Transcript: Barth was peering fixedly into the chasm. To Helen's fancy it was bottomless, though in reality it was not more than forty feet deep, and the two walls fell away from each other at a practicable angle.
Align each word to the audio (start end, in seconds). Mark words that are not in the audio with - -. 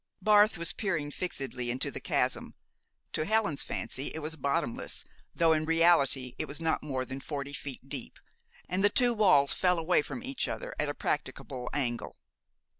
Barth 0.19 0.57
was 0.57 0.73
peering 0.73 1.11
fixedly 1.11 1.69
into 1.69 1.91
the 1.91 1.99
chasm. 1.99 2.55
To 3.13 3.23
Helen's 3.23 3.61
fancy 3.61 4.07
it 4.15 4.17
was 4.17 4.35
bottomless, 4.35 5.05
though 5.35 5.53
in 5.53 5.63
reality 5.63 6.33
it 6.39 6.47
was 6.47 6.59
not 6.59 6.81
more 6.83 7.05
than 7.05 7.19
forty 7.19 7.53
feet 7.53 7.87
deep, 7.87 8.17
and 8.67 8.83
the 8.83 8.89
two 8.89 9.13
walls 9.13 9.53
fell 9.53 9.77
away 9.77 10.01
from 10.01 10.23
each 10.23 10.47
other 10.47 10.73
at 10.79 10.89
a 10.89 10.95
practicable 10.95 11.69
angle. 11.71 12.15